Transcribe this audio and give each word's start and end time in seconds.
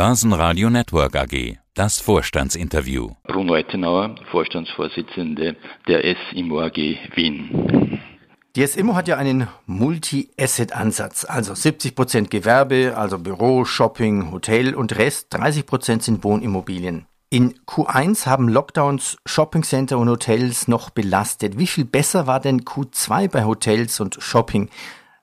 Börsenradio 0.00 0.70
Network 0.70 1.14
AG. 1.14 1.58
Das 1.74 2.00
Vorstandsinterview. 2.00 3.10
Bruno 3.24 3.54
Ettenauer, 3.54 4.14
Vorstandsvorsitzende 4.30 5.56
der 5.88 6.16
SIMO 6.32 6.62
AG 6.62 6.96
Wien. 7.14 8.00
Die 8.56 8.66
SIMO 8.66 8.94
hat 8.94 9.08
ja 9.08 9.18
einen 9.18 9.48
Multi-Asset-Ansatz, 9.66 11.26
also 11.26 11.54
70 11.54 11.94
Prozent 11.94 12.30
Gewerbe, 12.30 12.94
also 12.96 13.18
Büro, 13.18 13.66
Shopping, 13.66 14.32
Hotel 14.32 14.74
und 14.74 14.96
Rest 14.96 15.26
30 15.34 15.66
Prozent 15.66 16.02
sind 16.02 16.24
Wohnimmobilien. 16.24 17.04
In 17.28 17.52
Q1 17.66 18.24
haben 18.24 18.48
Lockdowns 18.48 19.18
Shoppingcenter 19.26 19.98
und 19.98 20.08
Hotels 20.08 20.66
noch 20.66 20.88
belastet. 20.88 21.58
Wie 21.58 21.66
viel 21.66 21.84
besser 21.84 22.26
war 22.26 22.40
denn 22.40 22.62
Q2 22.62 23.30
bei 23.30 23.44
Hotels 23.44 24.00
und 24.00 24.16
Shopping? 24.18 24.70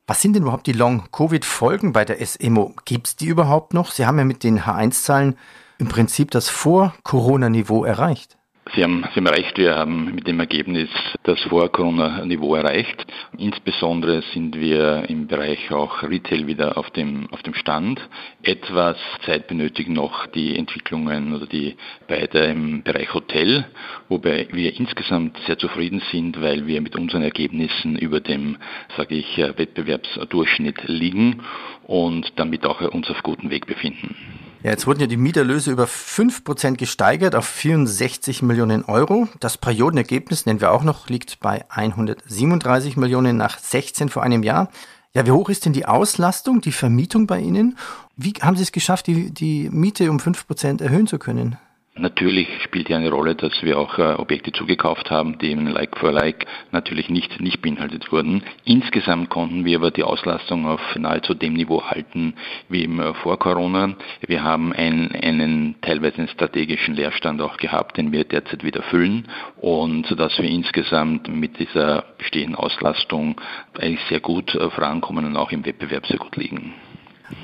Was 0.10 0.22
sind 0.22 0.38
denn 0.38 0.44
überhaupt 0.44 0.68
die 0.68 0.72
Long-Covid-Folgen 0.72 1.92
bei 1.92 2.06
der 2.06 2.26
SEMO? 2.26 2.74
Gibt 2.86 3.08
es 3.08 3.16
die 3.18 3.26
überhaupt 3.26 3.74
noch? 3.74 3.92
Sie 3.92 4.06
haben 4.06 4.18
ja 4.18 4.24
mit 4.24 4.42
den 4.42 4.62
H1-Zahlen 4.62 5.38
im 5.80 5.90
Prinzip 5.90 6.32
das 6.32 6.48
Vor-Corona-Niveau 6.48 7.84
erreicht. 7.84 8.38
Sie 8.76 8.84
haben, 8.84 9.04
Sie 9.14 9.20
haben 9.20 9.28
recht, 9.28 9.58
wir 9.58 9.76
haben 9.76 10.16
mit 10.16 10.28
dem 10.28 10.40
Ergebnis 10.40 10.90
das 11.24 11.40
Vor-Corona-Niveau 11.44 12.56
erreicht. 12.56 13.06
Insbesondere 13.38 14.22
sind 14.34 14.60
wir 14.60 15.06
im 15.10 15.28
Bereich 15.28 15.72
auch 15.72 16.04
Retail 16.04 16.48
wieder 16.48 16.78
auf 16.78 16.90
dem, 16.92 17.28
auf 17.32 17.42
dem 17.44 17.54
Stand. 17.54 18.02
Etwas 18.44 18.98
Zeit 19.26 19.48
benötigen 19.48 19.94
noch 19.94 20.28
die 20.28 20.58
Entwicklungen 20.58 21.34
oder 21.34 21.46
die 21.46 21.76
beide 22.08 22.40
im 22.40 22.84
Bereich 22.84 23.14
Hotel, 23.14 23.66
wobei 24.10 24.48
wir 24.52 24.78
insgesamt 24.78 25.38
sehr 25.46 25.58
zufrieden 25.58 26.02
sind, 26.12 26.42
weil 26.42 26.68
wir 26.68 26.82
mit 26.82 26.96
unseren 26.96 27.24
Ergebnissen 27.24 27.98
über 27.98 28.20
dem, 28.20 28.58
sage 28.98 29.16
ich, 29.16 29.38
Wettbewerbsdurchschnitt 29.38 30.88
liegen 30.88 31.42
und 31.86 32.34
damit 32.36 32.66
auch 32.66 32.82
uns 32.82 33.10
auf 33.10 33.24
gutem 33.24 33.50
Weg 33.50 33.66
befinden. 33.66 34.16
Ja, 34.64 34.72
jetzt 34.72 34.88
wurden 34.88 35.00
ja 35.00 35.08
die 35.08 35.18
Mieterlöse 35.18 35.72
über 35.72 35.86
5% 35.86 36.78
gesteigert 36.78 37.36
auf 37.36 37.46
64 37.46 38.42
Millionen 38.42 38.86
Euro. 38.86 39.28
Das 39.40 39.58
Periodenergebnis, 39.58 40.46
nennen 40.46 40.62
wir 40.62 40.72
auch 40.72 40.84
noch, 40.84 41.10
liegt 41.10 41.40
bei 41.40 41.64
137 41.70 42.98
Millionen 42.98 43.38
nach 43.38 43.60
16 43.60 44.10
vor 44.10 44.24
einem 44.24 44.42
Jahr. 44.42 44.70
Ja, 45.14 45.26
wie 45.26 45.32
hoch 45.32 45.50
ist 45.50 45.66
denn 45.66 45.74
die 45.74 45.86
Auslastung, 45.86 46.62
die 46.62 46.72
Vermietung 46.72 47.28
bei 47.28 47.40
Ihnen? 47.40 47.78
Wie 48.16 48.34
haben 48.42 48.58
Sie 48.58 48.64
es 48.64 48.72
geschafft, 48.72 49.08
die, 49.08 49.32
die 49.32 49.70
Miete 49.70 50.10
um 50.10 50.18
5% 50.18 50.82
erhöhen 50.82 51.08
zu 51.08 51.20
können? 51.20 51.58
Natürlich 52.00 52.48
spielt 52.64 52.90
ja 52.90 52.98
eine 52.98 53.10
Rolle, 53.10 53.36
dass 53.36 53.64
wir 53.64 53.78
auch 53.78 53.98
äh, 53.98 54.14
Objekte 54.14 54.52
zugekauft 54.52 55.10
haben, 55.10 55.38
die 55.40 55.52
im 55.52 55.68
Like 55.68 55.98
for 55.98 56.12
Like 56.12 56.46
natürlich 56.72 57.10
nicht, 57.10 57.40
nicht 57.42 57.62
beinhaltet 57.62 58.12
wurden. 58.12 58.44
Insgesamt 58.66 59.30
konnten 59.30 59.66
wir 59.66 59.78
aber 59.78 59.92
die 59.92 60.04
Auslastung 60.04 60.66
auf 60.68 60.82
nahezu 60.96 61.34
dem 61.34 61.54
Niveau 61.54 61.84
halten 61.84 62.36
wie 62.70 62.84
im, 62.84 63.00
äh, 63.00 63.14
vor 63.16 63.40
Corona. 63.40 63.96
Wir 64.26 64.44
haben 64.44 64.74
ein, 64.74 65.12
einen 65.12 65.76
teilweise 65.82 66.20
einen 66.20 66.28
strategischen 66.28 66.96
Leerstand 66.96 67.42
auch 67.42 67.58
gehabt, 67.58 67.98
den 67.98 68.12
wir 68.12 68.24
derzeit 68.24 68.64
wieder 68.64 68.84
füllen 68.84 69.28
und 69.58 70.06
sodass 70.08 70.38
wir 70.38 70.50
insgesamt 70.50 71.28
mit 71.28 71.60
dieser 71.60 72.04
bestehenden 72.18 72.56
Auslastung 72.56 73.42
eigentlich 73.80 74.06
sehr 74.10 74.20
gut 74.20 74.54
äh, 74.56 74.70
vorankommen 74.70 75.26
und 75.26 75.38
auch 75.38 75.52
im 75.52 75.66
Wettbewerb 75.66 76.06
sehr 76.06 76.18
gut 76.18 76.36
liegen. 76.36 76.74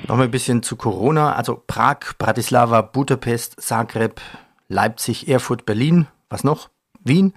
Nochmal 0.08 0.26
ein 0.26 0.30
bisschen 0.30 0.62
zu 0.62 0.76
Corona. 0.76 1.34
Also 1.34 1.62
Prag, 1.66 2.16
Bratislava, 2.18 2.82
Budapest, 2.82 3.60
Zagreb, 3.60 4.20
Leipzig, 4.74 5.28
Erfurt, 5.28 5.64
Berlin, 5.64 6.06
was 6.28 6.44
noch? 6.44 6.68
Wien. 7.04 7.32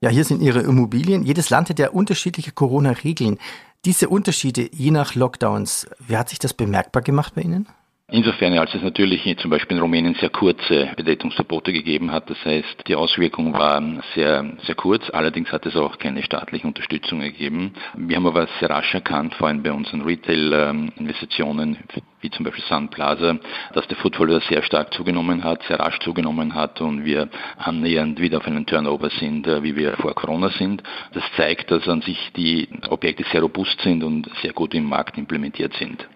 Ja, 0.00 0.10
hier 0.10 0.24
sind 0.24 0.42
ihre 0.42 0.60
Immobilien. 0.60 1.24
Jedes 1.24 1.50
Land 1.50 1.70
hat 1.70 1.78
ja 1.78 1.90
unterschiedliche 1.90 2.52
Corona-Regeln. 2.52 3.38
Diese 3.84 4.08
Unterschiede 4.08 4.68
je 4.72 4.90
nach 4.90 5.14
Lockdowns, 5.14 5.88
wie 6.06 6.16
hat 6.16 6.28
sich 6.28 6.38
das 6.38 6.54
bemerkbar 6.54 7.02
gemacht 7.02 7.34
bei 7.34 7.42
Ihnen? 7.42 7.66
Insofern, 8.10 8.58
als 8.58 8.74
es 8.74 8.80
natürlich 8.80 9.36
zum 9.36 9.50
Beispiel 9.50 9.76
in 9.76 9.82
Rumänien 9.82 10.14
sehr 10.14 10.30
kurze 10.30 10.88
Betretungsverbote 10.96 11.74
gegeben 11.74 12.10
hat, 12.10 12.30
das 12.30 12.42
heißt, 12.42 12.84
die 12.86 12.94
Auswirkung 12.94 13.52
war 13.52 13.82
sehr, 14.14 14.56
sehr 14.64 14.76
kurz, 14.76 15.10
allerdings 15.10 15.52
hat 15.52 15.66
es 15.66 15.76
auch 15.76 15.98
keine 15.98 16.22
staatliche 16.22 16.66
Unterstützung 16.66 17.20
gegeben. 17.20 17.74
Wir 17.94 18.16
haben 18.16 18.26
aber 18.26 18.48
sehr 18.60 18.70
rasch 18.70 18.94
erkannt, 18.94 19.34
vor 19.34 19.48
allem 19.48 19.62
bei 19.62 19.72
unseren 19.72 20.00
Retail-Investitionen, 20.00 21.76
wie 22.22 22.30
zum 22.30 22.46
Beispiel 22.46 22.64
Sun 22.64 22.88
Plaza, 22.88 23.36
dass 23.74 23.86
der 23.88 23.98
Footfall 23.98 24.40
sehr 24.48 24.62
stark 24.62 24.94
zugenommen 24.94 25.44
hat, 25.44 25.62
sehr 25.64 25.78
rasch 25.78 25.98
zugenommen 25.98 26.54
hat 26.54 26.80
und 26.80 27.04
wir 27.04 27.28
annähernd 27.58 28.22
wieder 28.22 28.38
auf 28.38 28.46
einen 28.46 28.64
Turnover 28.64 29.10
sind, 29.10 29.46
äh, 29.46 29.62
wie 29.62 29.76
wir 29.76 29.98
vor 29.98 30.14
Corona 30.14 30.48
sind. 30.48 30.82
Das 31.12 31.24
zeigt, 31.36 31.70
dass 31.70 31.86
an 31.86 32.00
sich 32.00 32.32
die 32.34 32.70
Objekte 32.88 33.24
sehr 33.30 33.42
robust 33.42 33.78
sind 33.82 34.02
und 34.02 34.30
sehr 34.40 34.54
gut 34.54 34.72
im 34.72 34.84
Markt 34.84 35.18
implementiert 35.18 35.74
sind. 35.74 36.08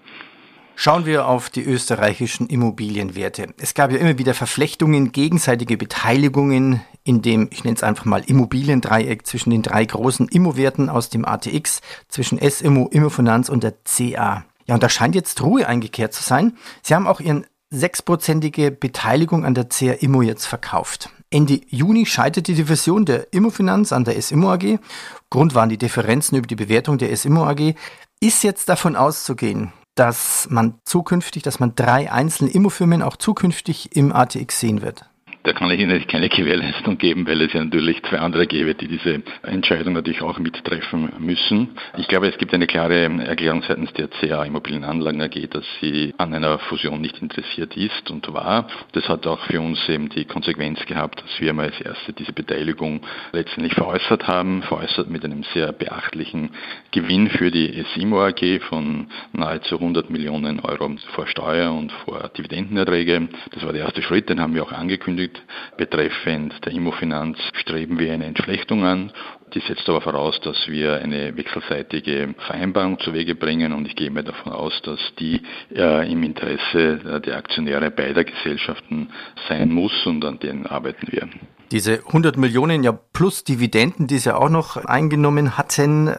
Schauen 0.74 1.06
wir 1.06 1.26
auf 1.26 1.50
die 1.50 1.62
österreichischen 1.62 2.48
Immobilienwerte. 2.48 3.54
Es 3.58 3.74
gab 3.74 3.92
ja 3.92 3.98
immer 3.98 4.18
wieder 4.18 4.34
Verflechtungen, 4.34 5.12
gegenseitige 5.12 5.76
Beteiligungen 5.76 6.80
in 7.04 7.22
dem, 7.22 7.48
ich 7.50 7.64
nenne 7.64 7.76
es 7.76 7.82
einfach 7.82 8.04
mal 8.04 8.22
Immobiliendreieck 8.24 9.26
zwischen 9.26 9.50
den 9.50 9.62
drei 9.62 9.84
großen 9.84 10.28
Immowerten 10.28 10.88
aus 10.88 11.08
dem 11.08 11.24
ATX, 11.24 11.80
zwischen 12.08 12.38
SIMO, 12.38 12.88
Immofinanz 12.88 13.48
und 13.48 13.62
der 13.62 13.74
CA. 13.84 14.44
Ja, 14.66 14.74
und 14.74 14.82
da 14.82 14.88
scheint 14.88 15.14
jetzt 15.14 15.42
Ruhe 15.42 15.66
eingekehrt 15.66 16.14
zu 16.14 16.22
sein. 16.22 16.56
Sie 16.82 16.94
haben 16.94 17.06
auch 17.06 17.20
Ihren 17.20 17.46
sechsprozentige 17.70 18.70
Beteiligung 18.70 19.44
an 19.44 19.54
der 19.54 19.68
CA 19.68 19.92
Immo 19.92 20.22
jetzt 20.22 20.46
verkauft. 20.46 21.10
Ende 21.30 21.60
Juni 21.68 22.06
scheiterte 22.06 22.52
die 22.52 22.64
Fusion 22.64 23.04
der 23.04 23.32
Immofinanz 23.32 23.92
an 23.92 24.04
der 24.04 24.20
SIMO 24.20 24.52
AG. 24.52 24.78
Grund 25.30 25.54
waren 25.54 25.70
die 25.70 25.78
Differenzen 25.78 26.36
über 26.36 26.46
die 26.46 26.56
Bewertung 26.56 26.98
der 26.98 27.16
SIMO 27.16 27.46
AG. 27.46 27.74
Ist 28.20 28.44
jetzt 28.44 28.68
davon 28.68 28.94
auszugehen, 28.94 29.72
dass 29.94 30.48
man 30.50 30.78
zukünftig, 30.84 31.42
dass 31.42 31.60
man 31.60 31.74
drei 31.74 32.10
einzelne 32.10 32.50
Immofirmen 32.50 33.02
auch 33.02 33.16
zukünftig 33.16 33.94
im 33.94 34.12
ATX 34.12 34.60
sehen 34.60 34.82
wird? 34.82 35.11
Da 35.44 35.52
kann 35.52 35.70
ich 35.72 35.80
Ihnen 35.80 36.06
keine 36.06 36.28
Gewährleistung 36.28 36.98
geben, 36.98 37.26
weil 37.26 37.42
es 37.42 37.52
ja 37.52 37.64
natürlich 37.64 38.00
zwei 38.04 38.20
andere 38.20 38.46
gäbe, 38.46 38.76
die 38.76 38.86
diese 38.86 39.22
Entscheidung 39.42 39.94
natürlich 39.94 40.22
auch 40.22 40.38
mittreffen 40.38 41.12
müssen. 41.18 41.70
Ich 41.96 42.06
glaube, 42.06 42.28
es 42.28 42.38
gibt 42.38 42.54
eine 42.54 42.68
klare 42.68 43.06
Erklärung 43.24 43.64
seitens 43.66 43.92
der 43.94 44.06
CA 44.06 44.44
Immobilienanlagen 44.44 45.20
AG, 45.20 45.48
dass 45.50 45.64
sie 45.80 46.14
an 46.16 46.32
einer 46.32 46.60
Fusion 46.60 47.00
nicht 47.00 47.20
interessiert 47.20 47.76
ist 47.76 48.08
und 48.08 48.32
war. 48.32 48.68
Das 48.92 49.08
hat 49.08 49.26
auch 49.26 49.40
für 49.46 49.60
uns 49.60 49.88
eben 49.88 50.10
die 50.10 50.26
Konsequenz 50.26 50.84
gehabt, 50.86 51.24
dass 51.24 51.40
wir 51.40 51.52
mal 51.52 51.66
als 51.66 51.80
erste 51.80 52.12
diese 52.12 52.32
Beteiligung 52.32 53.00
letztendlich 53.32 53.74
veräußert 53.74 54.28
haben, 54.28 54.62
veräußert 54.62 55.10
mit 55.10 55.24
einem 55.24 55.42
sehr 55.54 55.72
beachtlichen 55.72 56.50
Gewinn 56.92 57.28
für 57.28 57.50
die 57.50 57.84
SIMO 57.94 58.26
AG 58.26 58.60
von 58.68 59.08
nahezu 59.32 59.74
100 59.74 60.08
Millionen 60.08 60.60
Euro 60.60 60.88
vor 61.14 61.26
Steuer 61.26 61.72
und 61.72 61.90
vor 62.04 62.30
Dividendenerträge. 62.36 63.28
Das 63.50 63.64
war 63.64 63.72
der 63.72 63.82
erste 63.82 64.02
Schritt, 64.02 64.28
den 64.28 64.40
haben 64.40 64.54
wir 64.54 64.62
auch 64.62 64.72
angekündigt 64.72 65.31
Punkt 65.32 65.42
betreffend 65.76 66.54
der 66.64 66.72
Immofinanz 66.72 67.38
streben 67.54 67.98
wir 67.98 68.12
eine 68.12 68.26
Entflechtung 68.26 68.84
an. 68.84 69.12
Die 69.54 69.60
setzt 69.60 69.88
aber 69.88 70.00
voraus, 70.00 70.40
dass 70.40 70.56
wir 70.66 70.96
eine 70.96 71.36
wechselseitige 71.36 72.34
Vereinbarung 72.46 72.98
zu 73.00 73.12
Wege 73.12 73.34
bringen 73.34 73.72
und 73.72 73.86
ich 73.86 73.96
gehe 73.96 74.10
mir 74.10 74.22
davon 74.22 74.52
aus, 74.52 74.80
dass 74.82 74.98
die 75.18 75.42
äh, 75.74 76.10
im 76.10 76.22
Interesse 76.22 77.20
der 77.24 77.36
Aktionäre 77.36 77.90
beider 77.90 78.24
Gesellschaften 78.24 79.10
sein 79.48 79.70
muss 79.70 80.06
und 80.06 80.24
an 80.24 80.38
denen 80.38 80.66
arbeiten 80.66 81.06
wir. 81.10 81.28
Diese 81.70 82.02
100 82.06 82.36
Millionen 82.36 82.82
ja 82.82 82.92
plus 82.92 83.44
Dividenden, 83.44 84.06
die 84.06 84.18
Sie 84.18 84.34
auch 84.34 84.50
noch 84.50 84.76
eingenommen 84.76 85.58
hatten, 85.58 86.14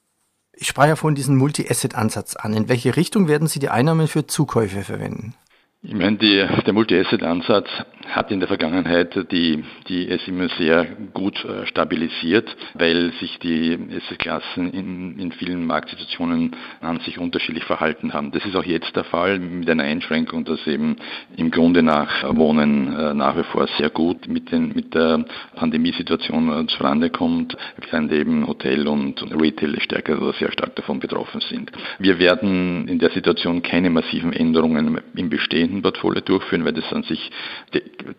ich 0.55 0.67
sprach 0.67 0.85
ja 0.85 0.95
vorhin 0.95 1.15
diesen 1.15 1.35
Multi-Asset-Ansatz 1.37 2.35
an. 2.35 2.53
In 2.53 2.69
welche 2.69 2.95
Richtung 2.95 3.27
werden 3.27 3.47
Sie 3.47 3.59
die 3.59 3.69
Einnahmen 3.69 4.07
für 4.07 4.27
Zukäufe 4.27 4.81
verwenden? 4.83 5.33
Ich 5.81 5.93
meine, 5.93 6.17
die, 6.17 6.47
der 6.65 6.73
Multi-Asset-Ansatz 6.73 7.67
hat 8.09 8.31
in 8.31 8.39
der 8.39 8.47
Vergangenheit 8.47 9.31
die, 9.31 9.63
die 9.87 10.07
es 10.09 10.27
immer 10.27 10.49
sehr 10.57 10.85
gut 11.13 11.43
äh, 11.45 11.65
stabilisiert, 11.65 12.55
weil 12.73 13.11
sich 13.19 13.39
die 13.39 13.77
Asset-Klassen 13.95 14.71
in, 14.71 15.19
in 15.19 15.31
vielen 15.31 15.65
Marktsituationen 15.65 16.55
an 16.81 16.99
sich 16.99 17.17
unterschiedlich 17.17 17.63
verhalten 17.63 18.13
haben. 18.13 18.31
Das 18.31 18.45
ist 18.45 18.55
auch 18.55 18.65
jetzt 18.65 18.95
der 18.95 19.03
Fall 19.05 19.39
mit 19.39 19.69
einer 19.69 19.83
Einschränkung, 19.83 20.43
dass 20.43 20.65
eben 20.67 20.97
im 21.37 21.51
Grunde 21.51 21.83
nach 21.83 22.23
Wohnen 22.35 22.93
äh, 22.93 23.13
nach 23.13 23.37
wie 23.37 23.43
vor 23.43 23.67
sehr 23.77 23.89
gut 23.89 24.27
mit, 24.27 24.51
den, 24.51 24.73
mit 24.73 24.93
der 24.93 25.25
Pandemiesituation 25.55 26.63
äh, 26.63 26.67
zurande 26.67 27.09
kommt, 27.09 27.55
während 27.89 28.11
eben 28.11 28.45
Hotel 28.47 28.87
und 28.87 29.23
Retail 29.39 29.79
stärker 29.79 30.21
oder 30.21 30.33
sehr 30.33 30.51
stark 30.51 30.75
davon 30.75 30.99
betroffen 30.99 31.41
sind. 31.41 31.71
Wir 31.99 32.19
werden 32.19 32.87
in 32.87 32.99
der 32.99 33.11
Situation 33.11 33.61
keine 33.61 33.89
massiven 33.89 34.33
Änderungen 34.33 34.99
im 35.15 35.29
Bestehen 35.29 35.81
Portfolio 35.81 36.21
durchführen, 36.21 36.65
weil 36.65 36.73
das 36.73 36.91
an 36.91 37.03
sich 37.03 37.31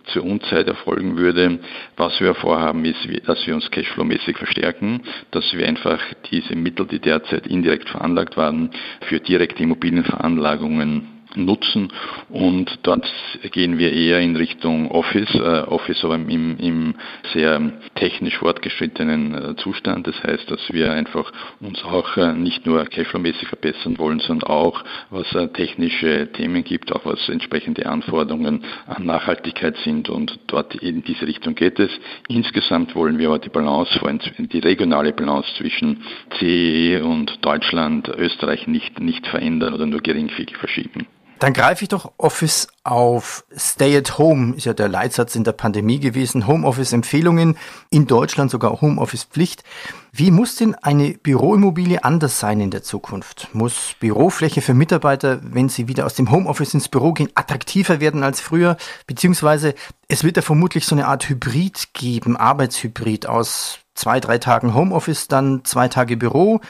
zur 0.07 0.25
Unzeit 0.25 0.67
erfolgen 0.67 1.17
würde. 1.17 1.59
Was 1.97 2.21
wir 2.21 2.35
vorhaben, 2.35 2.85
ist, 2.85 3.07
dass 3.27 3.47
wir 3.47 3.55
uns 3.55 3.71
cashflow-mäßig 3.71 4.37
verstärken, 4.37 5.03
dass 5.31 5.53
wir 5.53 5.67
einfach 5.67 6.01
diese 6.31 6.57
Mittel, 6.57 6.87
die 6.87 7.01
derzeit 7.01 7.47
indirekt 7.47 7.89
veranlagt 7.89 8.37
waren, 8.37 8.71
für 9.09 9.21
direkte 9.21 9.63
Immobilienveranlagungen 9.63 11.14
nutzen 11.37 11.93
und 12.29 12.79
dort 12.83 13.11
gehen 13.53 13.79
wir 13.79 13.93
eher 13.93 14.21
in 14.21 14.37
Richtung 14.37 14.91
Office, 14.91 15.35
äh, 15.35 15.63
Office 15.67 16.05
aber 16.05 16.15
im, 16.15 16.57
im 16.59 16.95
sehr 17.33 17.73
technisch 17.95 18.39
fortgeschrittenen 18.39 19.35
äh, 19.35 19.57
Zustand. 19.57 20.07
Das 20.07 20.23
heißt, 20.23 20.51
dass 20.51 20.73
wir 20.73 20.93
einfach 20.93 21.33
uns 21.61 21.83
auch 21.85 22.17
äh, 22.17 22.33
nicht 22.33 22.67
nur 22.67 22.83
Cashflow-mäßig 22.83 23.49
verbessern 23.49 23.99
wollen, 23.99 24.21
sondern 24.21 24.49
auch 24.49 24.85
was 25.11 25.33
äh, 25.35 25.49
technische 25.49 26.31
Themen 26.33 26.65
gibt, 26.65 26.93
auch 26.93 27.05
was 27.05 27.29
entsprechende 27.29 27.87
Anforderungen 27.87 28.65
an 28.87 29.05
Nachhaltigkeit 29.07 29.77
sind 29.79 30.09
und 30.09 30.39
dort 30.47 30.75
in 30.77 31.03
diese 31.03 31.27
Richtung 31.27 31.55
geht 31.55 31.79
es. 31.79 31.91
Insgesamt 32.29 32.95
wollen 32.95 33.19
wir 33.19 33.29
aber 33.29 33.39
die 33.39 33.49
Balance, 33.49 33.99
die 34.39 34.59
regionale 34.59 35.13
Balance 35.13 35.49
zwischen 35.57 36.03
CEE 36.39 37.03
und 37.03 37.45
Deutschland, 37.45 38.09
Österreich 38.09 38.67
nicht, 38.67 39.01
nicht 39.01 39.27
verändern 39.27 39.75
oder 39.75 39.87
nur 39.87 40.01
geringfügig 40.01 40.57
verschieben. 40.57 41.07
Dann 41.41 41.53
greife 41.53 41.83
ich 41.83 41.89
doch 41.89 42.13
Office 42.17 42.69
auf. 42.85 43.45
Stay 43.57 43.97
at 43.97 44.19
Home 44.19 44.55
ist 44.57 44.67
ja 44.67 44.73
der 44.73 44.89
Leitsatz 44.89 45.35
in 45.35 45.45
der 45.45 45.53
Pandemie 45.53 45.99
gewesen. 45.99 46.47
Homeoffice-Empfehlungen, 46.47 47.59
in 47.91 48.07
Deutschland 48.07 48.51
sogar 48.51 48.81
Homeoffice-Pflicht. 48.81 49.65
Wie 50.13 50.31
muss 50.31 50.57
denn 50.57 50.75
eine 50.77 51.15
Büroimmobilie 51.15 52.05
anders 52.05 52.39
sein 52.39 52.61
in 52.61 52.71
der 52.71 52.83
Zukunft? 52.83 53.49
Muss 53.53 53.97
Bürofläche 53.99 54.63
für 54.63 54.75
Mitarbeiter, 54.75 55.41
wenn 55.43 55.69
sie 55.69 55.89
wieder 55.89 56.07
aus 56.07 56.15
dem 56.15 56.31
Homeoffice 56.31 56.75
ins 56.75 56.89
Büro 56.89 57.13
gehen, 57.13 57.31
attraktiver 57.35 58.01
werden 58.01 58.23
als 58.23 58.41
früher? 58.41 58.77
Beziehungsweise 59.07 59.75
es 60.09 60.23
wird 60.23 60.37
ja 60.37 60.43
vermutlich 60.43 60.87
so 60.87 60.95
eine 60.95 61.09
Art 61.09 61.29
Hybrid 61.29 61.95
geben, 61.95 62.37
Arbeitshybrid 62.37 63.27
aus 63.27 63.81
zwei, 63.95 64.21
drei 64.21 64.39
Tagen 64.39 64.75
Homeoffice, 64.75 65.29
dann 65.29 65.65
zwei 65.65 65.89
Tage 65.89 66.17
Büro 66.17 66.61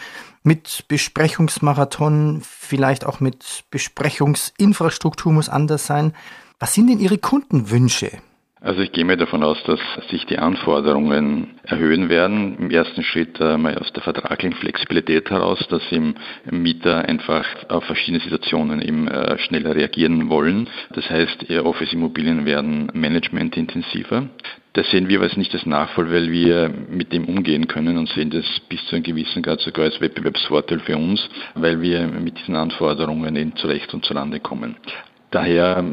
mit 0.45 0.85
Besprechungsmarathon, 0.89 2.43
vielleicht 2.45 3.05
auch 3.05 3.19
mit 3.19 3.65
Besprechungsinfrastruktur 3.71 5.33
muss 5.33 5.49
anders 5.49 5.87
sein. 5.87 6.15
Was 6.61 6.75
sind 6.75 6.89
denn 6.89 7.01
Ihre 7.01 7.19
Kundenwünsche? 7.19 8.13
Also 8.65 8.81
ich 8.81 8.93
gehe 8.93 9.05
mir 9.05 9.19
davon 9.19 9.43
aus, 9.43 9.63
dass 9.65 9.79
sich 10.09 10.25
die 10.25 10.39
Anforderungen 10.39 11.61
erhöhen 11.65 12.09
werden. 12.09 12.57
Im 12.59 12.71
ersten 12.71 13.03
Schritt 13.03 13.39
äh, 13.39 13.59
mal 13.59 13.77
aus 13.77 13.93
der 13.93 14.03
vertraglichen 14.03 14.57
Flexibilität 14.57 15.29
heraus, 15.29 15.59
dass 15.69 15.83
im 15.91 16.15
Mieter 16.51 17.07
einfach 17.07 17.45
auf 17.69 17.85
verschiedene 17.85 18.23
Situationen 18.23 18.81
eben 18.81 19.07
äh, 19.07 19.37
schneller 19.41 19.77
reagieren 19.77 20.31
wollen. 20.31 20.67
Das 20.95 21.11
heißt, 21.11 21.51
Office-Immobilien 21.51 22.47
werden 22.47 22.89
managementintensiver. 22.95 24.31
Das 24.73 24.91
sehen 24.91 25.09
wir 25.09 25.21
als 25.21 25.37
nicht 25.37 25.53
als 25.53 25.67
Nachfall, 25.67 26.11
weil 26.11 26.33
wir 26.33 26.71
mit 26.89 27.13
dem 27.13 27.27
umgehen 27.27 27.69
können 27.69 27.99
und 27.99 28.09
sehen 28.09 28.31
das 28.31 28.47
bis 28.71 28.83
zu 28.87 28.97
einem 28.97 29.05
gewissen 29.05 29.43
Grad 29.43 29.61
sogar 29.61 29.85
als 29.85 30.01
Wettbewerbsvorteil 30.01 30.81
für 30.81 30.97
uns, 30.97 31.29
weil 31.55 31.83
wir 31.83 32.07
mit 32.07 32.39
diesen 32.39 32.57
Anforderungen 32.57 33.37
eben 33.37 33.55
zurecht 33.57 33.93
und 33.93 34.07
zurande 34.07 34.41
kommen. 34.41 34.77
Daher 35.35 35.85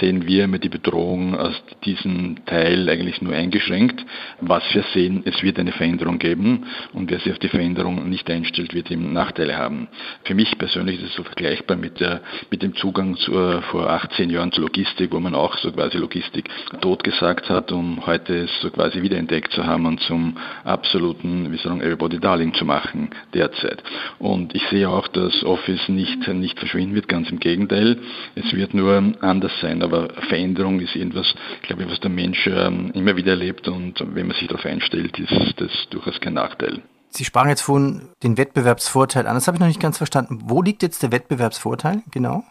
sehen 0.00 0.26
wir 0.26 0.44
immer 0.44 0.58
die 0.58 0.68
Bedrohung 0.68 1.36
aus 1.36 1.60
diesem 1.84 2.44
Teil 2.46 2.88
eigentlich 2.88 3.22
nur 3.22 3.34
eingeschränkt. 3.34 4.04
Was 4.40 4.62
wir 4.72 4.84
sehen, 4.94 5.22
es 5.24 5.42
wird 5.42 5.58
eine 5.58 5.72
Veränderung 5.72 6.18
geben 6.18 6.66
und 6.92 7.10
wer 7.10 7.18
sich 7.20 7.32
auf 7.32 7.38
die 7.38 7.48
Veränderung 7.48 8.08
nicht 8.08 8.30
einstellt, 8.30 8.74
wird 8.74 8.90
eben 8.90 9.12
Nachteile 9.12 9.56
haben. 9.56 9.88
Für 10.24 10.34
mich 10.34 10.56
persönlich 10.58 11.00
ist 11.00 11.10
es 11.10 11.14
so 11.14 11.24
vergleichbar 11.24 11.76
mit, 11.76 12.00
der, 12.00 12.20
mit 12.50 12.62
dem 12.62 12.74
Zugang 12.76 13.16
zu, 13.16 13.32
vor 13.70 13.88
18 13.88 14.30
Jahren 14.30 14.52
zur 14.52 14.64
Logistik, 14.64 15.12
wo 15.12 15.20
man 15.20 15.34
auch 15.34 15.56
so 15.58 15.72
quasi 15.72 15.98
Logistik 15.98 16.48
tot 16.80 17.04
gesagt 17.04 17.48
hat, 17.48 17.72
um 17.72 18.06
heute 18.06 18.34
es 18.36 18.60
so 18.60 18.70
quasi 18.70 19.02
wiederentdeckt 19.02 19.52
zu 19.52 19.64
haben 19.66 19.86
und 19.86 20.00
zum 20.00 20.36
absoluten, 20.64 21.52
wie 21.52 21.58
sagen, 21.58 21.80
Everybody 21.80 22.18
Darling 22.18 22.54
zu 22.54 22.64
machen 22.64 23.10
derzeit. 23.34 23.82
Und 24.18 24.54
ich 24.54 24.66
sehe 24.68 24.88
auch, 24.88 25.08
dass 25.08 25.44
Office 25.44 25.88
nicht, 25.88 26.26
nicht 26.28 26.58
verschwinden 26.58 26.94
wird, 26.94 27.08
ganz 27.08 27.30
im 27.30 27.40
Gegenteil. 27.40 27.98
Es 28.34 28.52
wird 28.54 28.74
nur 28.74 29.14
anders 29.20 29.52
sein, 29.60 29.71
aber 29.80 30.08
Veränderung 30.28 30.80
ist 30.80 30.96
irgendwas, 30.96 31.32
glaube 31.62 31.84
ich, 31.84 31.90
was 31.90 32.00
der 32.00 32.10
Mensch 32.10 32.46
ähm, 32.48 32.90
immer 32.94 33.16
wieder 33.16 33.30
erlebt 33.30 33.68
und 33.68 34.00
wenn 34.00 34.26
man 34.26 34.36
sich 34.36 34.48
darauf 34.48 34.66
einstellt, 34.66 35.16
ist 35.18 35.54
das 35.56 35.70
durchaus 35.90 36.20
kein 36.20 36.34
Nachteil. 36.34 36.82
Sie 37.10 37.24
sprachen 37.24 37.50
jetzt 37.50 37.62
von 37.62 38.08
den 38.22 38.38
Wettbewerbsvorteil 38.38 39.26
an. 39.26 39.34
Das 39.34 39.46
habe 39.46 39.56
ich 39.56 39.60
noch 39.60 39.66
nicht 39.66 39.80
ganz 39.80 39.98
verstanden. 39.98 40.40
Wo 40.44 40.62
liegt 40.62 40.82
jetzt 40.82 41.02
der 41.02 41.12
Wettbewerbsvorteil 41.12 42.02
genau? 42.10 42.42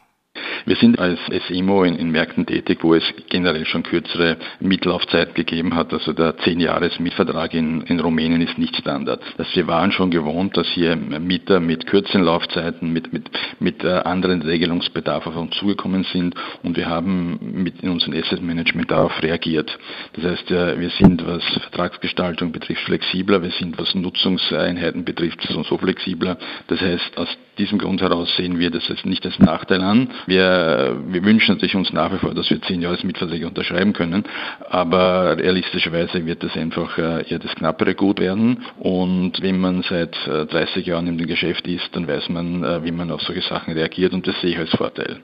Wir 0.65 0.75
sind 0.75 0.99
als 0.99 1.19
SEMO 1.47 1.83
in, 1.83 1.95
in, 1.95 2.11
Märkten 2.11 2.45
tätig, 2.45 2.79
wo 2.81 2.93
es 2.93 3.03
generell 3.29 3.65
schon 3.65 3.83
kürzere 3.83 4.37
Mitlaufzeit 4.59 5.35
gegeben 5.35 5.75
hat. 5.75 5.93
Also 5.93 6.13
der 6.13 6.37
10-Jahres-Mietvertrag 6.37 7.53
in, 7.53 7.81
in 7.81 7.99
Rumänien 7.99 8.41
ist 8.41 8.57
nicht 8.57 8.75
Standard. 8.75 9.21
Das 9.37 9.47
wir 9.55 9.67
waren 9.67 9.91
schon 9.91 10.11
gewohnt, 10.11 10.57
dass 10.57 10.67
hier 10.67 10.95
Mieter 10.95 11.59
mit 11.59 11.85
kürzeren 11.85 12.23
Laufzeiten, 12.23 12.91
mit, 12.91 13.13
mit, 13.13 13.29
mit 13.59 13.83
äh, 13.83 13.89
anderen 13.89 14.41
Regelungsbedarf 14.41 15.27
auf 15.27 15.35
uns 15.35 15.55
zugekommen 15.57 16.03
sind 16.11 16.35
und 16.63 16.77
wir 16.77 16.87
haben 16.87 17.39
mit 17.41 17.81
in 17.81 17.89
unserem 17.89 18.13
Asset 18.13 18.41
Management 18.41 18.89
darauf 18.89 19.21
reagiert. 19.21 19.77
Das 20.13 20.23
heißt, 20.23 20.51
äh, 20.51 20.79
wir 20.79 20.89
sind, 20.89 21.25
was 21.25 21.43
Vertragsgestaltung 21.43 22.51
betrifft, 22.51 22.81
flexibler, 22.85 23.43
wir 23.43 23.51
sind, 23.51 23.77
was 23.77 23.93
Nutzungseinheiten 23.93 25.05
betrifft, 25.05 25.41
so, 25.41 25.77
flexibler. 25.77 26.37
Das 26.67 26.81
heißt, 26.81 27.17
aus 27.17 27.29
diesem 27.57 27.77
Grund 27.77 28.01
heraus 28.01 28.33
sehen 28.35 28.59
wir 28.59 28.71
das 28.71 28.83
nicht 29.05 29.25
als 29.25 29.37
Nachteil 29.39 29.81
an. 29.81 30.09
Wir, 30.25 30.50
wir 30.51 31.23
wünschen 31.23 31.55
natürlich 31.55 31.75
uns 31.75 31.91
nach 31.93 32.11
wie 32.13 32.17
vor, 32.17 32.33
dass 32.33 32.49
wir 32.49 32.61
zehn 32.61 32.81
Jahre 32.81 32.97
Mietverträge 33.03 33.47
unterschreiben 33.47 33.93
können, 33.93 34.23
aber 34.69 35.37
realistischerweise 35.37 36.25
wird 36.25 36.43
das 36.43 36.55
einfach 36.55 36.97
äh, 36.97 37.29
eher 37.29 37.39
das 37.39 37.53
knappere 37.55 37.95
Gut 37.95 38.19
werden. 38.19 38.63
Und 38.79 39.41
wenn 39.41 39.59
man 39.59 39.83
seit 39.83 40.15
30 40.25 40.75
äh, 40.87 40.89
Jahren 40.89 41.07
in 41.07 41.17
dem 41.17 41.27
Geschäft 41.27 41.67
ist, 41.67 41.89
dann 41.93 42.07
weiß 42.07 42.29
man, 42.29 42.63
äh, 42.63 42.83
wie 42.83 42.91
man 42.91 43.11
auf 43.11 43.21
solche 43.21 43.41
Sachen 43.41 43.73
reagiert 43.73 44.13
und 44.13 44.27
das 44.27 44.39
sehe 44.41 44.51
ich 44.51 44.57
als 44.57 44.71
Vorteil. 44.71 45.21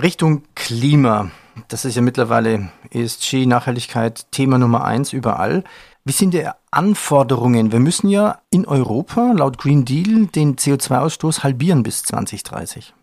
Richtung 0.00 0.42
Klima. 0.54 1.30
Das 1.68 1.84
ist 1.84 1.96
ja 1.96 2.02
mittlerweile 2.02 2.70
ESG, 2.90 3.46
Nachhaltigkeit, 3.46 4.30
Thema 4.30 4.58
Nummer 4.58 4.84
eins 4.84 5.12
überall. 5.12 5.64
Wie 6.04 6.12
sind 6.12 6.32
die 6.32 6.48
Anforderungen? 6.70 7.72
Wir 7.72 7.80
müssen 7.80 8.08
ja 8.08 8.38
in 8.50 8.66
Europa 8.66 9.32
laut 9.32 9.58
Green 9.58 9.84
Deal 9.84 10.26
den 10.26 10.56
CO2-Ausstoß 10.56 11.42
halbieren 11.42 11.82
bis 11.82 12.02
2030. 12.04 12.94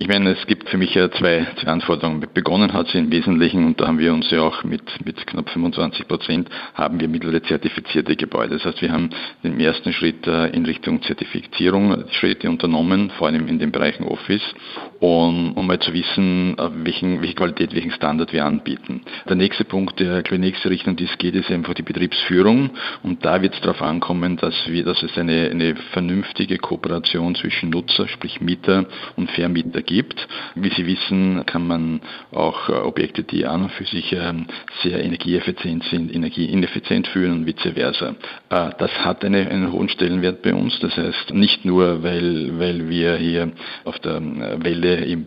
Ich 0.00 0.06
meine, 0.06 0.30
es 0.30 0.46
gibt 0.46 0.68
für 0.68 0.78
mich 0.78 0.94
ja 0.94 1.10
zwei, 1.10 1.44
zwei 1.60 1.72
Anforderungen. 1.72 2.24
Begonnen 2.32 2.72
hat 2.72 2.86
sie 2.86 2.98
im 2.98 3.10
Wesentlichen, 3.10 3.66
und 3.66 3.80
da 3.80 3.88
haben 3.88 3.98
wir 3.98 4.12
uns 4.14 4.30
ja 4.30 4.42
auch 4.42 4.62
mit, 4.62 5.04
mit 5.04 5.26
knapp 5.26 5.50
25 5.50 6.06
Prozent, 6.06 6.48
haben 6.74 7.00
wir 7.00 7.08
mittlerweile 7.08 7.42
zertifizierte 7.42 8.14
Gebäude. 8.14 8.54
Das 8.54 8.64
heißt, 8.64 8.80
wir 8.80 8.92
haben 8.92 9.10
den 9.42 9.58
ersten 9.58 9.92
Schritt 9.92 10.24
äh, 10.28 10.50
in 10.50 10.66
Richtung 10.66 11.02
Zertifizierung 11.02 12.04
Schritte 12.12 12.48
unternommen, 12.48 13.10
vor 13.18 13.26
allem 13.26 13.48
in 13.48 13.58
den 13.58 13.72
Bereichen 13.72 14.04
Office, 14.04 14.54
um, 15.00 15.54
um 15.54 15.66
mal 15.66 15.80
zu 15.80 15.92
wissen, 15.92 16.56
äh, 16.56 16.70
welchen, 16.84 17.20
welche 17.20 17.34
Qualität, 17.34 17.74
welchen 17.74 17.90
Standard 17.90 18.32
wir 18.32 18.44
anbieten. 18.44 19.02
Der 19.28 19.34
nächste 19.34 19.64
Punkt, 19.64 19.98
der 19.98 20.22
die 20.22 20.38
nächste 20.38 20.70
Richtung, 20.70 20.94
die 20.94 21.06
es 21.06 21.18
geht, 21.18 21.34
ist 21.34 21.50
einfach 21.50 21.74
die 21.74 21.82
Betriebsführung. 21.82 22.70
Und 23.02 23.24
da 23.24 23.42
wird 23.42 23.54
es 23.54 23.60
darauf 23.62 23.82
ankommen, 23.82 24.36
dass, 24.36 24.54
wir, 24.68 24.84
dass 24.84 25.02
es 25.02 25.18
eine, 25.18 25.50
eine 25.50 25.74
vernünftige 25.92 26.58
Kooperation 26.58 27.34
zwischen 27.34 27.70
Nutzer, 27.70 28.06
sprich 28.06 28.40
Mieter 28.40 28.86
und 29.16 29.28
Vermieter 29.32 29.82
gibt. 29.88 30.28
Wie 30.54 30.68
Sie 30.68 30.86
wissen, 30.86 31.44
kann 31.46 31.66
man 31.66 32.00
auch 32.30 32.68
äh, 32.68 32.72
Objekte, 32.72 33.24
die 33.24 33.46
an 33.46 33.62
und 33.62 33.72
für 33.72 33.84
sich 33.84 34.12
ähm, 34.12 34.46
sehr 34.82 35.02
energieeffizient 35.02 35.82
sind, 35.84 36.14
energieineffizient 36.14 37.08
führen 37.08 37.32
und 37.32 37.46
vice 37.46 37.72
versa. 37.74 38.14
Äh, 38.50 38.70
das 38.78 38.92
hat 39.04 39.24
eine, 39.24 39.48
einen 39.48 39.72
hohen 39.72 39.88
Stellenwert 39.88 40.42
bei 40.42 40.54
uns. 40.54 40.78
Das 40.80 40.96
heißt, 40.96 41.32
nicht 41.32 41.64
nur, 41.64 42.02
weil, 42.02 42.58
weil 42.58 42.88
wir 42.88 43.16
hier 43.16 43.50
auf 43.84 43.98
der 44.00 44.16
äh, 44.16 44.62
Welle 44.62 45.06
eben 45.06 45.24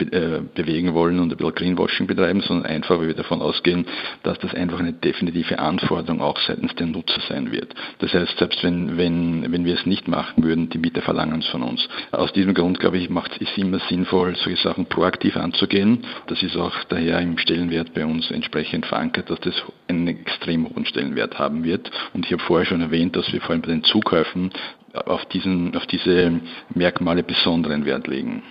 bewegen 0.53 0.93
wollen 0.93 1.19
und 1.19 1.31
ein 1.31 1.37
bisschen 1.37 1.55
Greenwashing 1.55 2.07
betreiben, 2.07 2.41
sondern 2.41 2.71
einfach, 2.71 2.99
weil 2.99 3.07
wir 3.07 3.15
davon 3.15 3.41
ausgehen, 3.41 3.85
dass 4.23 4.37
das 4.39 4.53
einfach 4.53 4.79
eine 4.79 4.93
definitive 4.93 5.57
Anforderung 5.57 6.21
auch 6.21 6.39
seitens 6.39 6.75
der 6.75 6.87
Nutzer 6.87 7.21
sein 7.27 7.51
wird. 7.51 7.73
Das 7.99 8.13
heißt, 8.13 8.37
selbst 8.37 8.63
wenn, 8.63 8.97
wenn, 8.97 9.51
wenn 9.51 9.65
wir 9.65 9.73
es 9.73 9.85
nicht 9.85 10.07
machen 10.07 10.43
würden, 10.43 10.69
die 10.69 10.77
Mieter 10.77 11.01
verlangen 11.01 11.39
es 11.39 11.47
von 11.47 11.63
uns. 11.63 11.87
Aus 12.11 12.31
diesem 12.33 12.53
Grund, 12.53 12.79
glaube 12.79 12.97
ich, 12.97 13.09
macht 13.09 13.41
es 13.41 13.57
immer 13.57 13.79
sinnvoll, 13.89 14.35
so 14.35 14.50
solche 14.51 14.67
Sachen 14.67 14.85
proaktiv 14.85 15.35
anzugehen. 15.37 16.05
Das 16.27 16.41
ist 16.43 16.55
auch 16.55 16.73
daher 16.89 17.19
im 17.19 17.37
Stellenwert 17.37 17.93
bei 17.93 18.05
uns 18.05 18.29
entsprechend 18.31 18.85
verankert, 18.85 19.29
dass 19.29 19.39
das 19.41 19.55
einen 19.87 20.07
extrem 20.07 20.69
hohen 20.69 20.85
Stellenwert 20.85 21.39
haben 21.39 21.63
wird. 21.63 21.91
Und 22.13 22.25
ich 22.25 22.31
habe 22.31 22.43
vorher 22.43 22.65
schon 22.65 22.81
erwähnt, 22.81 23.15
dass 23.15 23.31
wir 23.31 23.41
vor 23.41 23.51
allem 23.51 23.61
bei 23.61 23.67
den 23.67 23.83
Zukäufen 23.83 24.51
auf, 24.93 25.25
diesen, 25.25 25.75
auf 25.75 25.85
diese 25.87 26.39
Merkmale 26.73 27.23
besonderen 27.23 27.85
Wert 27.85 28.07
legen. 28.07 28.43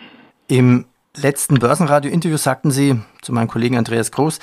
Im 0.49 0.87
letzten 1.17 1.59
Börsenradio-Interview 1.59 2.37
sagten 2.37 2.71
Sie 2.71 3.01
zu 3.23 3.33
meinem 3.33 3.49
Kollegen 3.49 3.77
Andreas 3.77 4.11
Groß, 4.13 4.41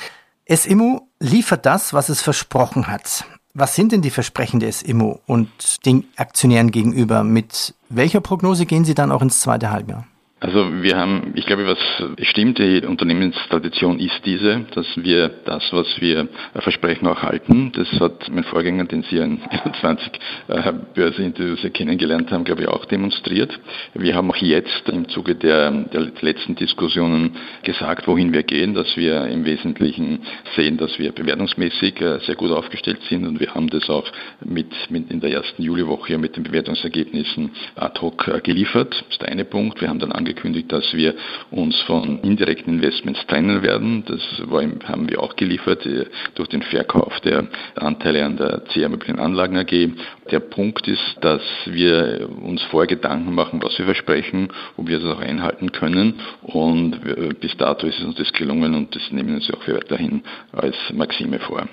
SIMO 0.49 1.07
liefert 1.19 1.65
das, 1.65 1.93
was 1.93 2.09
es 2.09 2.21
versprochen 2.21 2.87
hat. 2.87 3.25
Was 3.53 3.75
sind 3.75 3.91
denn 3.91 4.01
die 4.01 4.11
Versprechen 4.11 4.59
der 4.59 4.71
SIMO 4.71 5.19
und 5.25 5.85
den 5.85 6.05
Aktionären 6.15 6.69
gegenüber? 6.69 7.23
Mit 7.23 7.73
welcher 7.89 8.21
Prognose 8.21 8.65
gehen 8.65 8.85
Sie 8.85 8.93
dann 8.93 9.11
auch 9.11 9.23
ins 9.23 9.41
zweite 9.41 9.71
Halbjahr? 9.71 10.05
Also 10.39 10.83
wir 10.83 10.95
haben, 10.95 11.33
ich 11.33 11.47
glaube, 11.47 11.65
was 11.65 11.79
stimmt, 12.27 12.59
die 12.59 12.85
Unternehmenstradition 12.85 13.97
ist 13.97 14.23
diese, 14.23 14.65
dass 14.75 14.85
wir 14.95 15.29
das, 15.45 15.63
was 15.71 15.99
wir 15.99 16.27
versprechen, 16.53 17.07
auch 17.07 17.23
halten. 17.23 17.71
Das 17.71 17.89
hat 17.99 18.29
mein 18.29 18.43
Vorgänger, 18.43 18.85
den 18.85 19.01
Sie 19.01 19.17
in 19.17 19.41
21 19.49 20.11
äh, 20.47 20.73
Börseninterviews 20.93 21.65
kennengelernt 21.73 22.31
haben, 22.31 22.43
glaube 22.43 22.61
ich, 22.61 22.67
auch 22.67 22.85
demonstriert. 22.85 23.59
Wir 23.95 24.13
haben 24.13 24.29
auch 24.29 24.35
jetzt 24.35 24.87
im 24.89 25.09
Zuge 25.09 25.33
der, 25.33 25.71
der 25.71 26.11
letzten 26.21 26.53
Diskussionen 26.53 27.35
gesagt, 27.63 28.07
wohin 28.07 28.31
wir 28.31 28.43
gehen, 28.43 28.75
dass 28.75 28.95
wir 28.95 29.25
im 29.29 29.43
Wesentlichen 29.43 30.19
sehen, 30.55 30.77
dass 30.77 30.99
wir 30.99 31.13
bewertungsmäßig 31.13 31.99
äh, 31.99 32.19
sehr 32.19 32.35
gut 32.35 32.51
aufgestellt 32.51 32.99
sind 33.09 33.25
und 33.25 33.39
wir 33.39 33.55
haben 33.55 33.71
das 33.71 33.89
auch 33.89 34.05
mit, 34.45 34.71
mit 34.91 35.09
in 35.09 35.19
der 35.19 35.31
ersten 35.31 35.63
Juliwoche 35.63 36.19
mit 36.19 36.35
den 36.35 36.43
Bewertungsergebnissen 36.43 37.49
ad 37.75 37.99
hoc 38.01 38.27
äh, 38.27 38.39
geliefert. 38.41 38.93
Das 38.93 39.13
ist 39.13 39.21
der 39.23 39.29
eine 39.29 39.43
Punkt. 39.43 39.81
Wir 39.81 39.89
haben 39.89 39.97
dann 39.97 40.11
angekündigt, 40.27 40.71
dass 40.71 40.93
wir 40.93 41.15
uns 41.51 41.79
von 41.81 42.19
indirekten 42.21 42.75
Investments 42.75 43.25
trennen 43.27 43.61
werden. 43.63 44.03
Das 44.05 44.21
war, 44.49 44.63
haben 44.83 45.09
wir 45.09 45.21
auch 45.21 45.35
geliefert 45.35 45.85
äh, 45.85 46.05
durch 46.35 46.49
den 46.49 46.61
Verkauf 46.61 47.19
der 47.21 47.47
Anteile 47.75 48.25
an 48.25 48.37
der 48.37 48.61
CR 48.71 48.85
Immobilienanlagen 48.87 49.57
AG. 49.57 49.89
Der 50.31 50.39
Punkt 50.39 50.87
ist, 50.87 51.17
dass 51.21 51.41
wir 51.65 52.27
uns 52.41 52.61
vorher 52.63 52.87
Gedanken 52.87 53.33
machen, 53.33 53.61
was 53.63 53.77
wir 53.77 53.85
versprechen, 53.85 54.49
ob 54.75 54.87
wir 54.87 54.99
das 54.99 55.15
auch 55.15 55.21
einhalten 55.21 55.71
können. 55.71 56.15
Und 56.41 56.95
äh, 57.05 57.33
bis 57.39 57.55
dato 57.57 57.87
ist 57.87 57.99
es 57.99 58.05
uns 58.05 58.15
das 58.15 58.33
gelungen 58.33 58.75
und 58.75 58.95
das 58.95 59.11
nehmen 59.11 59.29
wir 59.29 59.35
uns 59.35 59.51
auch 59.53 59.67
weiterhin 59.67 60.23
als 60.51 60.75
Maxime 60.93 61.39
vor. 61.39 61.67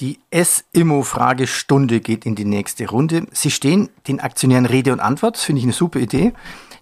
Die 0.00 0.18
S-Immo-Fragestunde 0.28 2.00
geht 2.00 2.26
in 2.26 2.34
die 2.34 2.44
nächste 2.44 2.86
Runde. 2.86 3.26
Sie 3.32 3.50
stehen 3.50 3.88
den 4.06 4.20
Aktionären 4.20 4.66
Rede 4.66 4.92
und 4.92 5.00
Antwort, 5.00 5.38
finde 5.38 5.60
ich 5.60 5.64
eine 5.64 5.72
super 5.72 5.98
Idee. 5.98 6.34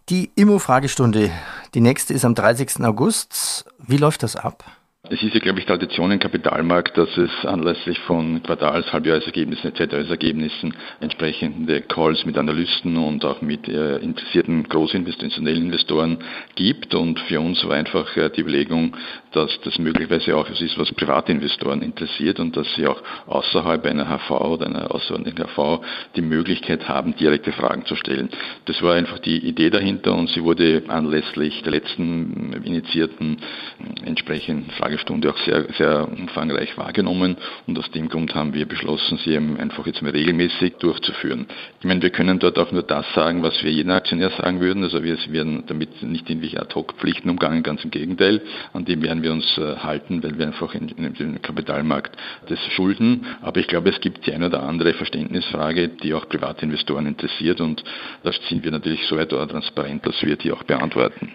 Die 0.09 0.33
Immo-Fragestunde, 0.35 1.31
die 1.75 1.81
nächste 1.81 2.13
ist 2.13 2.25
am 2.25 2.35
30. 2.35 2.85
August. 2.85 3.67
Wie 3.79 3.99
läuft 3.99 4.25
das 4.25 4.35
ab? 4.35 4.65
Es 5.11 5.23
ist 5.23 5.35
ja, 5.35 5.41
glaube 5.41 5.59
ich, 5.59 5.67
Tradition 5.67 6.13
im 6.13 6.19
Kapitalmarkt, 6.19 6.97
dass 6.97 7.15
es 7.19 7.45
anlässlich 7.45 7.99
von 8.01 8.43
Quartals-, 8.43 8.91
Halbjahresergebnissen 8.91 9.71
etc. 9.71 10.09
Ergebnissen 10.09 10.73
entsprechende 10.99 11.83
Calls 11.83 12.25
mit 12.25 12.39
Analysten 12.39 12.97
und 12.97 13.23
auch 13.27 13.43
mit 13.43 13.69
äh, 13.69 13.99
interessierten 13.99 14.63
großinstitutionellen 14.67 15.65
Investoren 15.65 16.21
gibt. 16.55 16.95
Und 16.95 17.21
für 17.21 17.39
uns 17.39 17.63
war 17.67 17.77
einfach 17.77 18.17
äh, 18.17 18.31
die 18.31 18.41
Überlegung, 18.41 18.97
dass 19.33 19.51
das 19.61 19.79
möglicherweise 19.79 20.35
auch 20.37 20.47
etwas 20.47 20.63
ist, 20.63 20.79
was 20.79 20.91
Privatinvestoren 20.95 21.83
interessiert 21.83 22.41
und 22.41 22.57
dass 22.57 22.75
sie 22.75 22.87
auch 22.87 23.03
außerhalb 23.27 23.85
einer 23.85 24.07
HV 24.07 24.31
oder 24.31 24.67
einer 24.69 24.95
außerordentlichen 24.95 25.51
HV 25.51 25.83
die 26.17 26.23
Möglichkeit 26.23 26.89
haben, 26.89 27.15
direkte 27.15 27.53
Fragen 27.53 27.85
zu 27.85 27.95
stellen. 27.95 28.31
Das 28.65 28.81
war 28.81 28.95
einfach 28.95 29.19
die 29.19 29.37
Idee 29.37 29.69
dahinter 29.69 30.15
und 30.15 30.31
sie 30.31 30.43
wurde 30.43 30.85
anlässlich 30.89 31.63
der 31.63 31.73
letzten 31.73 32.55
initiierten 32.65 33.37
äh, 33.37 34.07
entsprechenden 34.07 34.71
Frage 34.71 34.94
Fragestunde 34.95 35.31
auch 35.31 35.39
sehr, 35.39 35.67
sehr 35.77 36.09
umfangreich 36.09 36.77
wahrgenommen 36.79 37.37
und 37.67 37.79
aus 37.79 37.91
dem 37.91 38.09
Grund 38.09 38.35
haben 38.35 38.55
wir 38.55 38.67
beschlossen, 38.67 39.19
sie 39.25 39.37
einfach 39.37 39.87
jetzt 39.87 40.03
mal 40.03 40.13
regelmäßig 40.13 40.75
durchzuführen. 40.79 41.47
Ich 41.81 41.87
meine, 41.87 42.01
wir 42.01 42.11
können 42.11 42.39
dort 42.39 42.59
auch 42.59 42.71
nur 42.71 42.83
das 42.83 43.05
sagen, 43.15 43.43
was 43.43 43.63
wir 43.63 43.73
jeden 43.73 43.91
Aktionär 43.91 44.31
sagen 44.31 44.61
würden. 44.61 44.85
Also 44.85 45.03
wir 45.03 45.19
werden 45.29 45.65
damit 45.67 46.03
nicht 46.03 46.29
irgendwelche 46.31 46.61
Ad-Hoc-Pflichten 46.61 47.29
umgangen, 47.29 47.63
ganz 47.63 47.83
im 47.85 47.91
Gegenteil. 47.91 48.41
An 48.73 48.85
dem 48.85 49.03
werden 49.03 49.23
wir 49.23 49.33
uns 49.33 49.59
äh, 49.59 49.77
halten, 49.77 50.23
weil 50.23 50.39
wir 50.39 50.47
einfach 50.47 50.75
in, 50.75 50.89
in 50.89 51.15
dem 51.15 51.43
Kapitalmarkt 51.43 52.17
das 52.49 52.59
schulden. 52.77 53.27
Aber 53.43 53.59
ich 53.59 53.67
glaube, 53.67 53.91
es 53.91 54.01
gibt 54.01 54.27
die 54.27 54.33
eine 54.33 54.47
oder 54.47 54.63
andere 54.63 54.95
Verständnisfrage, 54.95 55.89
die 55.89 56.15
auch 56.15 56.29
Privatinvestoren 56.29 57.07
interessiert 57.07 57.61
und 57.61 57.83
da 58.23 58.31
sind 58.49 58.65
wir 58.65 58.71
natürlich 58.71 59.05
so 59.09 59.17
weit 59.17 59.31
transparent, 59.31 60.07
dass 60.07 60.23
wir 60.23 60.37
die 60.37 60.53
auch 60.53 60.63
beantworten. 60.63 61.31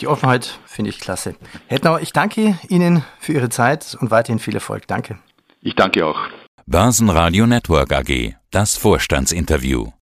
Die 0.00 0.06
Offenheit 0.06 0.58
finde 0.66 0.90
ich 0.90 1.00
klasse. 1.00 1.34
Herr 1.68 2.00
ich 2.00 2.12
danke 2.12 2.58
Ihnen 2.96 3.04
für 3.18 3.32
Ihre 3.32 3.48
Zeit 3.48 3.96
und 4.00 4.10
weiterhin 4.10 4.38
viel 4.38 4.54
Erfolg. 4.54 4.86
Danke. 4.86 5.18
Ich 5.60 5.74
danke 5.74 6.04
auch. 6.04 6.18
Börsenradio 6.66 7.46
Network 7.46 7.92
AG, 7.92 8.34
das 8.50 8.76
Vorstandsinterview. 8.76 9.92